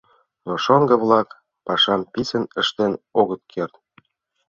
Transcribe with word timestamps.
Но 0.45 0.53
шоҥго-влак 0.63 1.29
пашам 1.65 2.01
писын 2.13 2.43
ыштен 2.61 2.93
огыт 3.19 3.41
керт. 3.53 3.73